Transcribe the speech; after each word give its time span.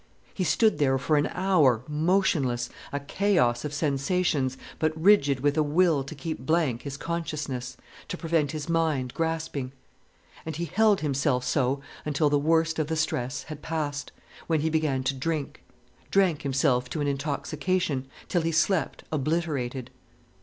He 0.33 0.43
stood 0.43 0.79
there 0.79 0.97
for 0.97 1.15
an 1.15 1.27
hour 1.27 1.83
motionless, 1.87 2.69
a 2.91 2.99
chaos 2.99 3.63
of 3.63 3.71
sensations, 3.71 4.57
but 4.79 4.99
rigid 4.99 5.41
with 5.41 5.57
a 5.59 5.61
will 5.61 6.03
to 6.05 6.15
keep 6.15 6.39
blank 6.39 6.81
his 6.81 6.97
consciousness, 6.97 7.77
to 8.07 8.17
prevent 8.17 8.51
his 8.51 8.67
mind 8.67 9.13
grasping. 9.13 9.71
And 10.43 10.55
he 10.55 10.65
held 10.65 11.01
himself 11.01 11.43
so 11.43 11.81
until 12.03 12.31
the 12.31 12.39
worst 12.39 12.79
of 12.79 12.87
the 12.87 12.95
stress 12.95 13.43
had 13.43 13.61
passed, 13.61 14.11
when 14.47 14.61
he 14.61 14.71
began 14.71 15.03
to 15.03 15.13
drink, 15.13 15.61
drank 16.09 16.41
himself 16.41 16.89
to 16.89 17.01
an 17.01 17.05
intoxication, 17.07 18.07
till 18.27 18.41
he 18.41 18.51
slept 18.51 19.03
obliterated. 19.11 19.91